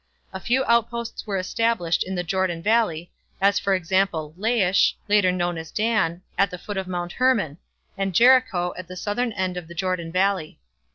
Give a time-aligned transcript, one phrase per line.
[0.33, 5.59] A few outposts were established in the Jordan valley, as for example, Laish, later known
[5.59, 7.59] as Dan, at the foot of Mount Hermon,
[7.99, 10.57] and Jericho, at the southern end of the Jordan valley.